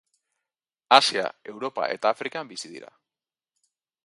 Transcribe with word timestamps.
Asia, 0.97 1.27
Europa 1.53 1.85
eta 1.97 2.13
Afrikan 2.17 2.53
bizi 2.55 2.73
dira. 2.75 2.91